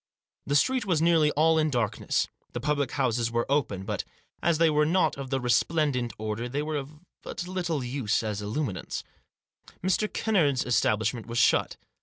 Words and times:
The 0.47 0.55
street 0.55 0.87
was 0.87 0.99
nearly 0.99 1.29
all 1.33 1.59
in 1.59 1.69
dark 1.69 1.99
ness. 1.99 2.27
The 2.53 2.59
public 2.59 2.93
houses 2.93 3.29
were 3.29 3.45
open; 3.51 3.83
but, 3.85 4.03
as 4.41 4.57
they 4.57 4.67
were 4.71 4.83
not 4.83 5.15
of 5.15 5.29
the 5.29 5.39
resplendent 5.39 6.11
order, 6.17 6.49
they 6.49 6.63
were 6.63 6.77
of 6.77 7.01
but 7.21 7.47
little 7.47 7.83
use 7.83 8.23
as 8.23 8.41
illuminants. 8.41 9.03
Mr. 9.83 10.11
Kennard's 10.11 10.65
establishment 10.65 11.27
was 11.27 11.37
shut. 11.37 11.77